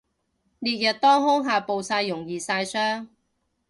[0.57, 3.07] 烈日當空下暴曬容易曬傷